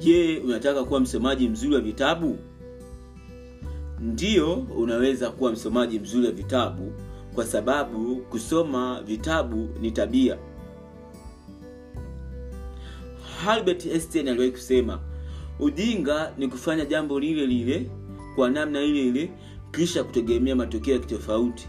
je 0.00 0.38
unataka 0.44 0.84
kuwa 0.84 1.00
msomaji 1.00 1.48
mzuri 1.48 1.74
wa 1.74 1.80
vitabu? 1.80 2.38
Ndiyo 4.00 4.54
unaweza 4.54 5.30
kuwa 5.30 5.52
msomaji 5.52 5.98
mzuri 6.00 6.26
wa 6.26 6.32
vitabu 6.32 6.92
kwa 7.34 7.46
sababu 7.46 8.16
kusoma 8.16 9.02
vitabu 9.02 9.68
ni 9.80 9.90
tabia. 9.90 10.38
Albert 13.48 13.86
einstein 13.86 14.28
aliwahi 14.28 14.50
kusema 14.50 15.00
ujinga 15.58 16.32
ni 16.38 16.48
kufanya 16.48 16.84
jambo 16.84 17.20
lile 17.20 17.46
lile 17.46 17.90
kwa 18.34 18.50
namna 18.50 18.82
ile 18.82 19.06
ile 19.06 19.30
kisha 19.72 20.04
kutegemea 20.04 20.56
matokeo 20.56 20.94
ya 20.94 21.00
kitofauti. 21.00 21.68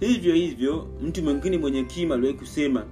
Hivyo 0.00 0.34
hivyo 0.34 0.88
mtu 1.02 1.22
mwingine 1.22 1.58
mwenye 1.58 1.84
kima 1.84 2.14
aliwahi 2.14 2.38
kusema 2.38 2.84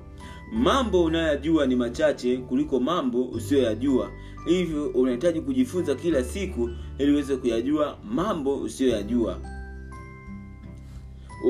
mambo 0.55 1.05
unayoyajua 1.05 1.67
ni 1.67 1.77
machache 1.77 2.37
kuliko 2.37 2.81
mambo 2.81 3.25
usiyoyajua. 3.25 4.11
Hivyo 4.47 4.87
unahitaji 4.89 5.41
kujifunza 5.41 5.95
kila 5.95 6.25
siku 6.25 6.71
ili 6.99 7.13
uweze 7.13 7.37
kuyajua 7.37 7.99
mambo 8.05 8.57
usiyoyajua. 8.57 9.39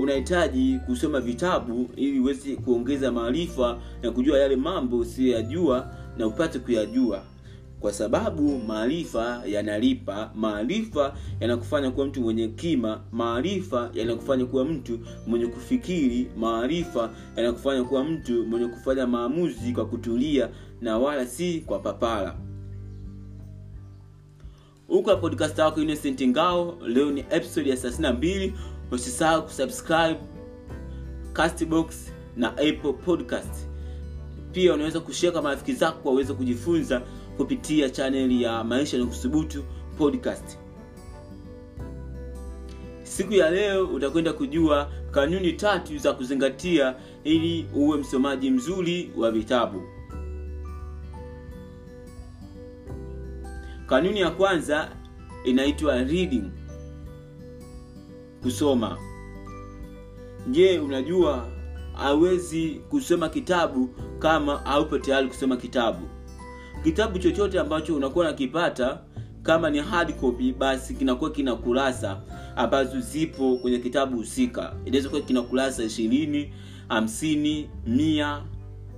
Unahitaji 0.03 0.79
kusoma 0.87 1.21
vitabu 1.21 1.91
ili 1.97 2.21
uweze 2.21 2.57
kuongeza 2.57 3.13
maarifa 3.13 3.79
na 4.03 4.11
kujua 4.11 4.39
yale 4.39 4.57
mambo 4.57 4.99
usiyoyajua 4.99 5.91
na 6.19 6.27
upate 6.27 6.59
kuyajua 6.59 7.23
kwa 7.81 7.93
sababu 7.93 8.59
maarifa 8.59 9.43
yanalipa 9.47 10.31
maarifa 10.35 11.17
yanakufanya 11.41 11.91
kuwa 11.91 12.07
mtu 12.07 12.21
mwenye 12.21 12.49
kima 12.49 13.01
maarifa 13.13 13.91
yanakufanya 13.95 14.45
kuwa 14.47 14.65
mtu 14.65 14.99
mwenye 15.27 15.47
kufikiri 15.47 16.29
maarifa 16.37 17.11
yanakufanya 17.37 17.85
kuwa 17.85 18.05
mtu 18.05 18.47
mwenye 18.47 18.67
kufanya 18.67 19.07
maamuzi 19.07 19.73
kwa 19.73 19.87
kutulia 19.87 20.49
na 20.81 20.99
wala 20.99 21.27
si 21.27 21.61
kwa 21.61 21.79
papara. 21.79 22.37
Huko 24.89 25.17
podcast 25.17 25.59
wako 25.59 25.83
innocent 25.83 26.23
ngao 26.29 26.79
leo 26.87 27.11
ni 27.11 27.21
episode 27.21 27.71
ya 27.71 27.77
32 27.77 28.53
usisahau 28.91 29.43
kusubscribe 29.43 30.17
castbox 31.33 32.13
na 32.37 32.49
apple 32.51 32.93
podcast. 32.93 33.69
Pia 34.53 34.75
unaweza 34.75 35.01
kushare 35.01 35.33
kwa 35.33 35.43
marafiki 35.43 35.73
zako 35.73 36.09
waweze 36.09 36.33
kujifunza 36.35 37.03
kupitia 37.37 37.91
chaneli 37.91 38.43
ya 38.43 38.65
maisha 38.65 38.99
na 38.99 39.07
kuthubutu 39.07 39.65
podcast. 39.99 40.59
Siku 43.03 43.33
ya 43.33 43.51
leo 43.51 43.87
utakwenda 43.87 44.33
kujua 44.33 44.91
kanuni 45.11 45.53
tatu 45.53 45.99
za 45.99 46.13
kuzingatia 46.13 46.95
ili 47.25 47.67
uwe 47.75 47.99
msomaji 47.99 48.51
mzuri 48.51 49.11
wa 49.17 49.31
vitabu. 49.31 49.83
Kanuni 53.87 54.21
ya 54.21 54.31
kwanza 54.31 54.91
inaitwa 55.45 55.95
reading 55.97 56.51
kusoma. 58.43 58.99
Je 60.51 60.79
unajua 60.79 61.49
hawezi 61.93 62.71
kusoma 62.91 63.29
kitabu 63.29 63.89
kama 64.19 64.57
haupo 64.57 64.99
tayari 64.99 65.29
kusoma 65.29 65.57
kitabu 65.57 66.09
kitabu 66.85 67.19
chochote 67.19 67.61
ambacho 67.61 67.97
unakuwa 67.97 68.25
nakipata 68.25 68.99
kama 69.43 69.71
ni 69.71 69.79
hard 69.79 70.15
copy 70.17 70.53
basi 70.53 70.95
kinakuwa 70.95 71.31
kina 71.31 71.57
kurasa 71.57 72.21
ambazo 72.57 73.01
zipo 73.01 73.57
kwenye 73.57 73.79
kitabu 73.79 74.17
husika. 74.17 74.75
Inaweza 74.85 75.09
kuwa 75.09 75.21
kina 75.21 75.43
kurasa 75.43 75.85
ishirini 75.85 76.53
hamsini 76.89 77.69
mia 77.87 78.43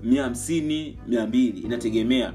mia 0.03 0.23
hamsini 0.23 0.98
mia 1.09 1.27
mbili. 1.27 1.61
Inategemea. 1.61 2.33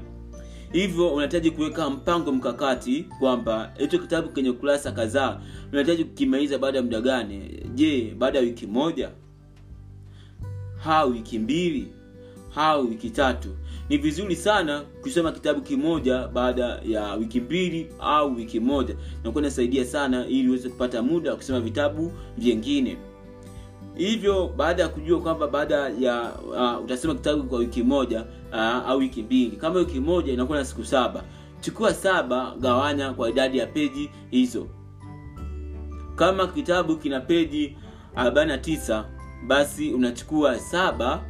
Hivyo 0.72 1.14
unahitaji 1.14 1.50
kuweka 1.50 1.90
mpango 1.90 2.32
mkakati 2.32 3.02
kwamba 3.18 3.72
hicho 3.78 3.98
kitabu 3.98 4.28
kenye 4.28 4.52
kurasa 4.52 4.92
kadhaa 4.92 5.40
unahitaji 5.72 6.04
kukimaliza 6.04 6.58
baada 6.58 6.78
ya 6.78 6.84
muda 6.84 7.00
gani? 7.00 7.62
Je 7.74 8.14
baada 8.18 8.38
ya 8.38 8.44
wiki 8.44 8.66
moja? 8.66 9.10
Ha 10.84 11.04
wiki 11.04 11.38
mbili? 11.38 11.88
Ha 12.54 12.76
wiki 12.76 13.10
tatu 13.10 13.48
ni 13.88 13.96
vizuri 13.98 14.36
sana 14.36 14.80
kusoma 15.02 15.32
kitabu 15.32 15.60
kimoja 15.60 16.28
baada 16.28 16.80
ya 16.86 17.14
wiki 17.14 17.40
mbili 17.40 17.86
au 18.00 18.34
wiki 18.34 18.60
moja. 18.60 18.94
Nakuwa 19.24 19.42
inasaidia 19.42 19.84
sana 19.84 20.26
ili 20.26 20.48
uweze 20.48 20.68
kupata 20.68 21.02
muda 21.02 21.30
wa 21.30 21.36
kusoma 21.36 21.60
vitabu 21.60 22.12
vyengine. 22.38 22.96
Hivyo 23.96 24.48
baada 24.56 24.82
ya 24.82 24.88
kujua 24.88 25.20
kwamba 25.20 25.48
baada 25.48 25.74
ya 26.00 26.32
uh, 26.78 26.84
utasoma 26.84 27.14
kitabu 27.14 27.42
kwa 27.44 27.58
wiki 27.58 27.82
moja 27.82 28.24
uh, 28.52 28.58
au 28.60 28.98
wiki 28.98 29.22
mbili. 29.22 29.56
Kama 29.56 29.78
wiki 29.78 30.00
moja 30.00 30.32
inakuwa 30.32 30.58
na 30.58 30.64
siku 30.64 30.84
saba. 30.84 31.22
Chukua 31.60 31.94
saba 31.94 32.54
gawanya 32.60 33.12
kwa 33.12 33.30
idadi 33.30 33.58
ya 33.58 33.66
peji 33.66 34.10
hizo. 34.30 34.66
Kama 36.16 36.46
kitabu 36.46 36.96
kina 36.96 37.20
peji 37.20 37.76
49 38.16 39.04
basi 39.46 39.92
unachukua 39.92 40.58
saba 40.58 41.24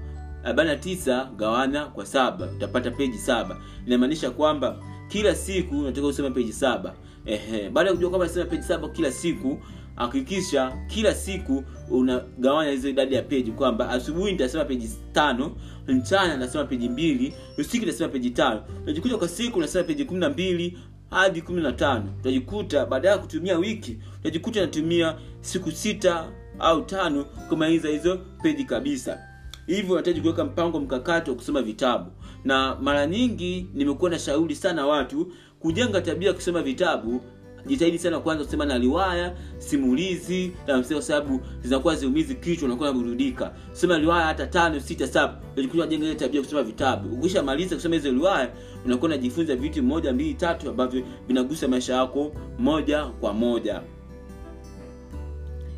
49 0.44 1.34
gawana 1.36 1.86
kwa 1.86 2.06
saba. 2.06 2.46
Utapata 2.56 2.90
peji 2.90 3.18
saba. 3.18 3.60
Inamaanisha 3.86 4.30
kwamba 4.30 4.78
kila 5.08 5.34
siku 5.34 5.78
unataka 5.78 6.06
usome 6.06 6.30
peji 6.30 6.52
saba. 6.52 6.94
Ehe 7.26 7.70
baada 7.70 7.90
ya 7.90 7.94
kujua 7.96 8.10
kwamba 8.10 8.26
nasema 8.26 8.46
peji 8.46 8.62
saba 8.62 8.88
kila 8.88 9.12
siku 9.12 9.58
hakikisha 9.96 10.72
kila 10.86 11.14
siku 11.14 11.64
unagawanya 11.90 12.70
hizo 12.70 12.88
idadi 12.88 13.14
ya 13.14 13.22
peji 13.22 13.52
kwamba 13.52 13.88
asubuhi 13.90 14.32
nitasema 14.32 14.64
peji 14.64 14.90
tano 15.12 15.56
mchana 15.88 16.36
nasema 16.36 16.64
peji 16.64 16.88
mbili 16.88 17.34
usiku 17.58 17.86
nasema 17.86 18.08
peji 18.08 18.30
tano. 18.30 18.62
Unajikuta 18.82 19.16
kwa 19.16 19.28
siku 19.28 19.58
unasema 19.58 19.84
peji 19.84 20.04
kumi 20.04 20.20
na 20.20 20.30
mbili 20.30 20.78
hadi 21.10 21.42
kumi 21.42 21.62
na 21.62 21.72
tano. 21.72 22.14
Utajikuta 22.20 22.86
baada 22.86 23.08
ya 23.10 23.18
kutumia 23.18 23.58
wiki 23.58 23.98
utajikuta 24.20 24.60
natumia 24.60 25.16
siku 25.40 25.70
sita 25.72 26.32
au 26.58 26.82
tano 26.82 27.24
kumaliza 27.24 27.88
hizo 27.88 28.18
peji 28.42 28.64
kabisa 28.64 29.18
hivyo 29.66 29.90
unahitaji 29.92 30.20
kuweka 30.20 30.44
mpango 30.44 30.80
mkakati 30.80 31.30
wa 31.30 31.36
kusoma 31.36 31.62
vitabu. 31.62 32.10
Na 32.44 32.76
mara 32.82 33.06
nyingi 33.06 33.66
nimekuwa 33.74 34.10
na 34.10 34.18
shauri 34.18 34.54
sana 34.54 34.86
watu 34.86 35.32
kujenga 35.60 36.00
tabia 36.00 36.28
ya 36.28 36.34
kusoma 36.34 36.62
vitabu. 36.62 37.20
Jitahidi 37.66 37.98
sana 37.98 38.20
kwanza 38.20 38.44
kusema 38.44 38.66
na 38.66 38.78
riwaya 38.78 39.36
simulizi 39.58 40.52
kwa 40.66 41.02
sababu 41.02 41.40
zinakuwa 41.62 41.96
ziumizi 41.96 42.34
kichwa 42.34 42.66
unakuwa 42.66 42.88
naburudika 42.88 43.52
sema 43.72 43.98
riwaya 43.98 44.26
hata 44.26 44.46
tano 44.46 44.80
sita 44.80 45.06
saba 45.06 45.40
jenga 45.88 46.06
ile 46.06 46.14
tabia 46.14 46.42
kusoma 46.42 46.62
vitabu. 46.62 47.14
Ukishamaliza 47.14 47.76
kusoma 47.76 47.94
hizo 47.94 48.10
riwaya 48.10 48.50
unakuwa 48.84 49.06
unajifunza 49.08 49.56
vitu 49.56 49.82
moja 49.82 50.12
mbili 50.12 50.34
tatu 50.34 50.70
ambavyo 50.70 51.02
vinagusa 51.28 51.68
maisha 51.68 51.94
yako 51.94 52.32
moja 52.58 53.04
kwa 53.04 53.32
moja. 53.32 53.82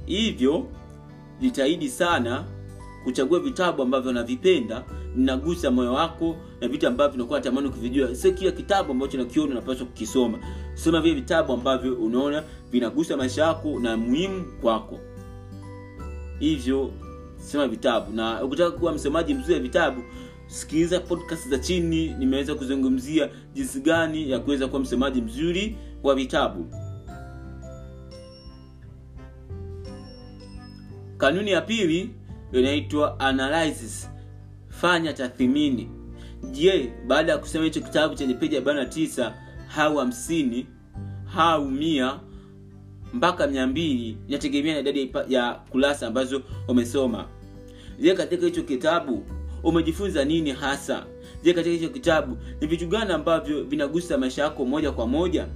Hivyo 0.07 0.67
jitahidi 1.41 1.89
sana 1.89 2.45
kuchagua 3.05 3.41
vitabu 3.41 3.83
ambavyo 3.83 4.13
navipenda 4.13 4.85
vinagusa 5.17 5.71
moyo 5.71 5.93
wako 5.93 6.37
na 6.61 6.69
vitu 6.69 6.87
ambavyo 6.89 7.15
unakuwa 7.15 7.39
natamani 7.39 7.69
kuvijua. 7.69 8.15
Sio 8.15 8.33
kila 8.33 8.51
kitabu 8.53 8.93
ambacho 8.93 9.19
nakiona 9.19 9.51
unapaswa 9.53 9.87
kukisoma. 9.87 10.39
Soma 10.75 11.01
vile 11.01 11.15
vitabu 11.15 11.53
ambavyo 11.53 11.95
unaona 11.95 12.43
vinagusa 12.71 13.17
maisha 13.17 13.45
yako 13.45 13.81
na 13.81 13.97
muhimu 13.97 14.45
kwako. 14.61 14.99
Hivyo 16.39 16.91
sema 17.37 17.69
vitabu. 17.69 18.13
Na 18.13 18.45
ukitaka 18.45 18.71
kuwa 18.71 18.93
msomaji 18.93 19.35
mzuri 19.35 19.55
wa 19.55 19.61
vitabu 19.61 20.03
sikiliza 20.47 21.01
podcast 21.01 21.49
za 21.49 21.59
chini. 21.59 22.15
Nimeweza 22.19 22.55
kuzungumzia 22.55 23.29
jinsi 23.55 23.81
gani 23.81 24.31
ya 24.31 24.39
kuweza 24.39 24.69
kuwa 24.69 24.81
msomaji 24.81 25.21
mzuri 25.23 25.77
wa 26.03 26.15
vitabu. 26.15 26.67
Kanuni 31.17 31.51
ya 31.51 31.61
pili 31.61 32.11
inaitwa 32.59 33.21
analysis. 33.21 34.11
Fanya 34.69 35.13
tathimini 35.13 35.89
je 36.51 36.93
baada 37.07 37.33
ya 37.33 37.39
kusema 37.39 37.65
hicho 37.65 37.81
kitabu 37.81 38.15
chenye 38.15 38.35
peji 38.35 38.57
arobaini 38.57 38.81
na 38.81 38.87
tisa 38.87 39.35
au 39.79 39.97
hamsini 39.97 40.67
au 41.37 41.71
mia 41.71 42.21
mpaka 43.15 43.47
mia 43.47 43.67
mbili 43.67 44.17
inategemea 44.29 44.75
na 44.75 44.81
idadi 44.81 45.13
ya 45.29 45.53
kurasa 45.55 46.07
ambazo 46.07 46.43
umesoma. 46.69 47.25
Je 48.01 48.15
katika 48.15 48.47
hicho 48.47 48.63
kitabu 48.63 49.25
umejifunza 49.63 50.25
nini 50.25 50.51
hasa? 50.53 51.07
Je 51.43 51.53
katika 51.53 51.75
hicho 51.75 51.89
kitabu 51.89 52.37
ni 52.61 52.67
vitu 52.67 52.87
gani 52.87 53.13
ambavyo 53.13 53.65
vinagusa 53.65 54.19
maisha 54.19 54.43
yako 54.43 54.65
moja 54.65 54.93
kwa 54.93 55.07
moja? 55.07 55.47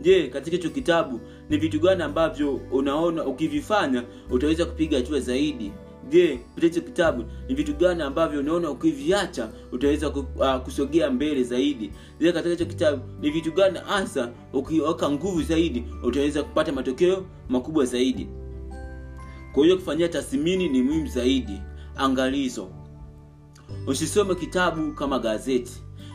Je 0.00 0.28
katika 0.28 0.56
hicho 0.56 0.70
kitabu 0.70 1.20
ni 1.50 1.56
vitu 1.56 1.80
gani 1.80 2.02
ambavyo 2.02 2.54
unaona 2.72 3.24
ukivifanya 3.24 4.02
utaweza 4.30 4.64
kupiga 4.64 4.96
hatua 4.96 5.20
zaidi 5.20 5.72
je 6.10 6.36
kupitia 6.36 6.68
hicho 6.68 6.80
kitabu. 6.80 7.24
Ni 7.48 7.54
vitu 7.54 7.74
gani 7.74 8.02
ambavyo 8.02 8.40
unaona 8.40 8.70
ukiviacha 8.70 9.48
utaweza 9.72 10.08
uh, 10.10 10.56
kusogea 10.64 11.10
mbele 11.10 11.42
zaidi? 11.42 11.92
Je 12.20 12.32
katika 12.32 12.50
hicho 12.50 12.66
kitabu 12.66 13.02
ni 13.20 13.30
vitu 13.30 13.52
gani 13.52 13.78
hasa 13.86 14.30
ukiweka 14.52 15.10
nguvu 15.10 15.42
zaidi 15.42 15.84
utaweza 16.02 16.42
kupata 16.42 16.72
matokeo 16.72 17.24
makubwa 17.48 17.84
zaidi? 17.84 18.28
Kwa 19.52 19.64
hiyo 19.64 19.76
kufanyia 19.76 20.08
tathmini 20.08 20.68
ni 20.68 20.82
muhimu 20.82 21.06
zaidi. 21.06 21.60
Angalizo. 21.96 22.68
Usisome 23.86 24.34
kitabu 24.34 24.92
kama 24.94 25.18
gazeti 25.18 25.72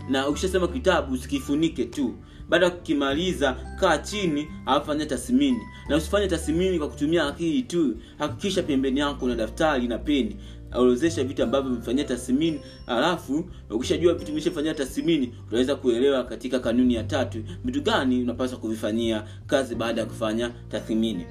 na 0.10 0.28
ukishasema 0.28 0.68
kitabu 0.68 1.14
usikifunike 1.14 1.86
tu. 1.86 2.14
Baada 2.50 2.66
ya 2.66 2.72
kukimaliza 2.72 3.54
kaa 3.80 3.98
chini 3.98 4.48
afanya 4.66 5.06
tasimini 5.06 5.60
na 5.90 5.96
usifanye 5.98 6.28
tathmini 6.28 6.80
kwa 6.80 6.90
kutumia 6.90 7.28
akili 7.28 7.62
tu. 7.62 7.96
Hakikisha 8.18 8.64
pembeni 8.64 9.00
yako 9.00 9.28
na 9.28 9.36
daftari 9.36 9.88
na 9.88 9.98
peni. 9.98 10.36
Aorozesha 10.72 11.24
vitu 11.24 11.44
ambavyo 11.44 11.72
vimefanyia 11.72 12.04
tathmini 12.04 12.60
alafu 12.88 13.50
ukishajua 13.70 14.14
vitu 14.14 14.26
vimeshafanyia 14.26 14.74
tathmini 14.74 15.34
utaweza 15.48 15.76
kuelewa 15.76 16.24
katika 16.24 16.60
kanuni 16.60 16.94
ya 16.94 17.04
tatu 17.04 17.44
vitu 17.66 17.82
gani 17.82 18.24
unapaswa 18.24 18.60
kuvifanyia 18.60 19.24
kazi 19.48 19.76
baada 19.76 20.02
ya 20.02 20.08
kufanya 20.08 20.50
tathmini. 20.70 21.26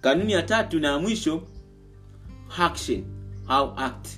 Kanuni 0.00 0.32
ya 0.32 0.42
tatu 0.42 0.80
na 0.80 0.88
ya 0.88 0.98
mwisho 0.98 1.42
action 2.58 3.04
how 3.46 3.72
act 3.76 4.08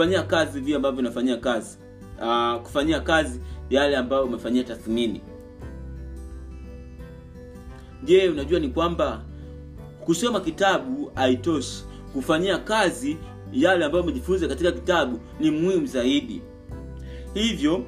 kufanyia 0.00 0.22
kazi 0.22 0.60
vile 0.60 0.76
ambavyo 0.76 1.00
unafanyia 1.00 1.36
kazi. 1.36 1.78
Uh, 2.20 2.62
kufanyia 2.62 3.00
kazi 3.00 3.40
yale 3.70 3.96
ambayo 3.96 4.24
umefanyia 4.24 4.64
tathmini. 4.64 5.20
Je 8.04 8.28
unajua 8.28 8.60
ni 8.60 8.68
kwamba 8.68 9.22
kusoma 10.04 10.40
kitabu 10.40 11.12
haitoshi. 11.14 11.84
Kufanyia 12.12 12.58
kazi 12.58 13.16
yale 13.52 13.84
ambayo 13.84 14.04
umejifunza 14.04 14.48
katika 14.48 14.72
kitabu 14.72 15.20
ni 15.40 15.50
muhimu 15.50 15.86
zaidi. 15.86 16.42
Hivyo 17.34 17.84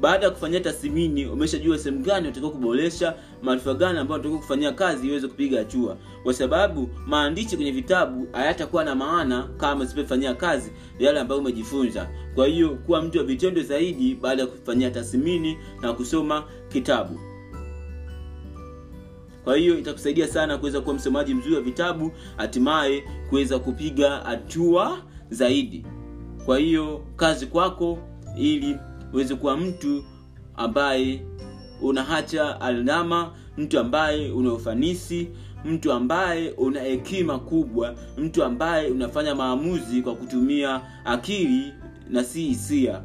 baada 0.00 0.24
ya 0.24 0.30
kufanyia 0.30 0.60
tathmini 0.60 1.26
umeshajua 1.26 1.78
sehemu 1.78 2.02
gani 2.04 2.20
unatakiwa 2.26 2.52
kuboresha 2.52 3.14
maarifa 3.42 3.74
gani 3.74 3.98
ambayo 3.98 4.14
unatakiwa 4.20 4.40
kufanyia 4.40 4.72
kazi 4.72 5.08
iweze 5.08 5.28
kupiga 5.28 5.58
hatua. 5.58 5.96
Kwa 6.22 6.34
sababu 6.34 6.88
maandishi 7.06 7.56
kwenye 7.56 7.72
vitabu 7.72 8.28
hayatakuwa 8.32 8.84
na 8.84 8.94
maana 8.94 9.48
kama 9.56 9.84
usipofanyia 9.84 10.34
kazi 10.34 10.72
yale 10.98 11.20
ambayo 11.20 11.40
umejifunza. 11.40 12.08
Kwa 12.34 12.46
hiyo 12.46 12.68
kuwa 12.70 13.02
mtu 13.02 13.18
wa 13.18 13.24
vitendo 13.24 13.62
zaidi 13.62 14.14
baada 14.14 14.42
ya 14.42 14.48
kufanyia 14.48 14.90
tathmini 14.90 15.56
na 15.82 15.92
kusoma 15.92 16.44
kitabu. 16.68 17.20
Kwa 19.44 19.56
hiyo 19.56 19.78
itakusaidia 19.78 20.28
sana 20.28 20.58
kuweza 20.58 20.80
kuwa 20.80 20.94
msomaji 20.94 21.34
mzuri 21.34 21.54
wa 21.54 21.60
vitabu 21.60 22.12
hatimaye 22.36 23.04
kuweza 23.28 23.58
kupiga 23.58 24.10
hatua 24.10 24.98
zaidi. 25.30 25.84
Kwa 26.46 26.58
hiyo 26.58 27.04
kazi 27.16 27.46
kwako 27.46 27.98
ili 28.38 28.76
uweze 29.12 29.34
kuwa 29.34 29.56
mtu 29.56 30.04
ambaye 30.56 31.22
unahacha 31.82 32.60
alama 32.60 33.32
mtu 33.58 33.78
ambaye 33.78 34.30
una 34.30 34.52
ufanisi 34.52 35.28
mtu 35.64 35.92
ambaye 35.92 36.50
una 36.50 36.80
hekima 36.80 37.38
kubwa 37.38 37.94
mtu 38.18 38.44
ambaye 38.44 38.90
unafanya 38.90 39.34
maamuzi 39.34 40.02
kwa 40.02 40.14
kutumia 40.14 40.80
akili 41.04 41.72
na 42.10 42.24
si 42.24 42.42
hisia. 42.42 43.02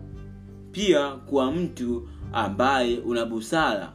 Pia 0.72 1.10
kuwa 1.12 1.52
mtu 1.52 2.10
ambaye 2.34 2.98
una 3.00 3.26
busara 3.26 3.94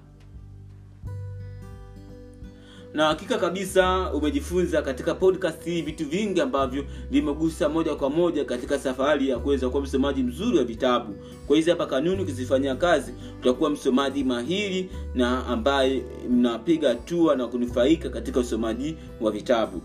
na 2.94 3.06
hakika 3.06 3.38
kabisa 3.38 4.12
umejifunza 4.12 4.82
katika 4.82 5.14
podcast 5.14 5.64
hii 5.64 5.82
vitu 5.82 6.06
vingi 6.06 6.40
ambavyo 6.40 6.84
vimegusa 7.10 7.69
moja 7.69 7.94
kwa 7.94 8.10
moja 8.10 8.44
katika 8.44 8.78
safari 8.78 9.28
ya 9.28 9.38
kuweza 9.38 9.69
kuwa 9.70 9.82
msomaji 9.82 10.22
mzuri 10.22 10.58
wa 10.58 10.64
vitabu. 10.64 11.14
Kwa 11.46 11.56
hizi 11.56 11.70
hapa 11.70 11.87
kanuni 11.87 12.22
ukizifanyia 12.22 12.75
kazi 12.76 13.14
utakuwa 13.40 13.70
msomaji 13.70 14.25
mahiri 14.25 14.90
na 15.14 15.46
ambaye 15.46 16.02
mnapiga 16.31 16.88
hatua 16.88 17.37
na 17.37 17.46
kunufaika 17.46 18.08
katika 18.10 18.40
usomaji 18.40 18.96
wa 19.20 19.31
vitabu. 19.31 19.82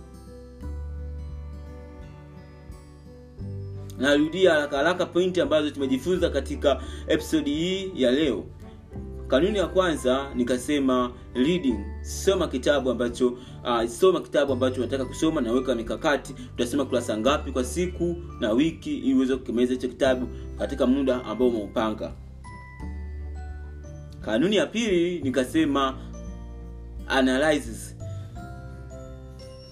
Narudia 3.97 4.51
haraka 4.53 4.77
haraka 4.77 5.05
pointi 5.05 5.41
ambazo 5.41 5.69
tumejifunza 5.69 6.29
katika 6.29 6.81
episodi 7.07 7.53
hii 7.53 7.91
ya 7.95 8.11
leo 8.11 8.43
kanuni 9.27 9.57
ya 9.57 9.67
kwanza 9.67 10.31
nikasema 10.35 11.11
reading. 11.33 11.77
Soma 12.01 12.47
kitabu 12.47 12.89
ambacho 12.91 13.27
uh, 13.63 13.85
soma 13.87 14.21
kitabu 14.21 14.53
ambacho 14.53 14.81
unataka 14.81 15.05
kusoma 15.05 15.41
na 15.41 15.51
weka 15.51 15.75
mikakati. 15.75 16.35
Utasema 16.53 16.85
kurasa 16.85 17.17
ngapi 17.17 17.51
kwa 17.51 17.63
siku 17.63 18.15
na 18.39 18.51
wiki 18.51 18.97
ili 18.97 19.13
uweze 19.15 19.35
kukimeza 19.35 19.73
hicho 19.73 19.87
kitabu 19.87 20.27
katika 20.59 20.87
muda 20.87 21.23
ambao 21.25 21.47
umeupanga. 21.47 22.11
Kanuni 24.21 24.55
ya 24.55 24.65
pili 24.65 25.19
nikasema 25.21 25.97
analysis. 27.07 27.95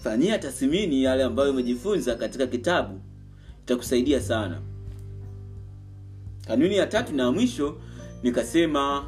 Fanyia 0.04 0.40
tathmini 0.40 1.04
yale 1.04 1.24
ambayo 1.24 1.52
umejifunza 1.52 2.16
katika 2.16 2.48
kitabu. 2.48 3.02
Itakusaidia 3.64 4.22
sana. 4.22 4.62
Kanuni 6.48 6.76
ya 6.78 6.88
tatu 6.88 7.16
na 7.16 7.32
mwisho 7.32 7.78
nikasema 8.24 9.06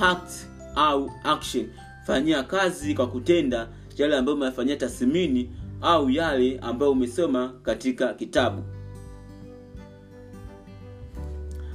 act 0.00 0.30
au 0.74 1.10
action. 1.24 1.66
Fanyia 2.06 2.42
kazi 2.42 2.94
kwa 2.94 3.06
kutenda 3.06 3.68
yale 3.96 4.16
ambayo 4.16 4.36
umefanyia 4.36 4.76
tathmini 4.76 5.50
au 5.80 6.10
yale 6.10 6.58
ambayo 6.62 6.92
umesoma 6.92 7.52
katika 7.62 8.14
kitabu. 8.14 8.62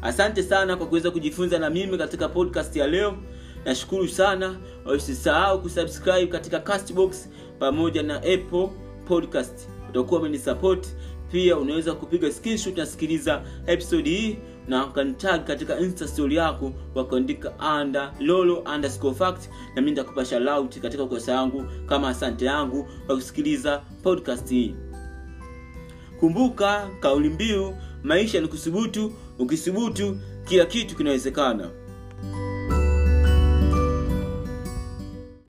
Asante 0.02 0.44
sana 0.44 0.76
kwa 0.76 0.88
kuweza 0.88 1.12
kujifunza 1.12 1.60
na 1.60 1.70
mimi 1.70 1.98
katika 1.98 2.30
podcast 2.30 2.76
ya 2.76 2.88
leo. 2.88 3.18
Nashukuru 3.66 4.08
sana. 4.08 4.56
Usisahau 4.96 5.62
kusubscribe 5.62 6.28
katika 6.28 6.60
castbox 6.60 7.30
pamoja 7.60 8.04
na 8.04 8.16
apple 8.16 8.70
podcast. 9.08 9.70
Utakuwa 9.90 10.20
umenisapoti. 10.20 10.90
Pia 11.32 11.58
unaweza 11.58 11.94
kupiga 11.94 12.32
screenshot 12.32 12.78
nasikiliza 12.78 13.42
episode 13.68 14.10
hii 14.10 14.38
na 14.70 14.84
wakanitag 14.86 15.44
katika 15.44 15.80
insta 15.80 16.08
story 16.08 16.36
yako 16.36 16.74
wakuandika 16.96 17.60
anda 17.60 18.14
lolo 18.20 18.56
underscore 18.76 19.16
fact 19.16 19.50
na 19.76 19.82
mi 19.82 19.90
nitakupa 19.92 20.26
shoutout 20.26 20.80
katika 20.80 21.04
ukurasa 21.04 21.32
yangu 21.32 21.66
kama 21.86 22.10
asante 22.10 22.46
yangu 22.46 22.88
kwa 23.06 23.16
kusikiliza 23.16 23.78
podcast 24.04 24.50
hii. 24.50 24.76
Kumbuka 26.20 26.90
kauli 27.00 27.30
mbiu 27.30 27.74
maisha 28.04 28.42
ni 28.42 28.48
kusubutu 28.48 29.14
ukisubutu 29.40 30.18
kila 30.46 30.66
kitu 30.66 30.96
kinawezekana 30.96 31.70